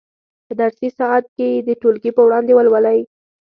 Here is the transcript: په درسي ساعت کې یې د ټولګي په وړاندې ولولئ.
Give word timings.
په 0.47 0.53
درسي 0.61 0.89
ساعت 0.99 1.25
کې 1.35 1.47
یې 1.53 1.61
د 1.67 1.69
ټولګي 1.81 2.11
په 2.13 2.21
وړاندې 2.27 2.51
ولولئ. 2.55 2.99